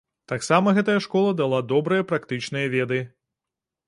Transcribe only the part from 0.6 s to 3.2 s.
гэтая школа дала добрыя практычныя веды.